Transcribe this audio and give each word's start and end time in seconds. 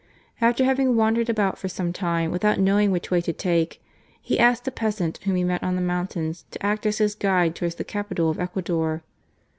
After 0.41 0.63
having 0.65 0.95
wandered 0.95 1.29
about 1.29 1.59
for 1.59 1.67
some 1.67 1.93
time 1.93 2.31
without 2.31 2.59
knowing 2.59 2.89
which 2.89 3.11
way 3.11 3.21
to 3.21 3.31
take, 3.31 3.79
he 4.19 4.39
asked 4.39 4.67
a 4.67 4.71
peasant 4.71 5.19
whom 5.25 5.35
he 5.35 5.43
met 5.43 5.61
on 5.61 5.75
the 5.75 5.79
mountains 5.79 6.43
to 6.49 6.65
act 6.65 6.87
as 6.87 6.97
his 6.97 7.13
guide 7.13 7.53
towards 7.53 7.75
the 7.75 7.83
capital 7.83 8.31
of 8.31 8.39
Ecuador. 8.39 9.03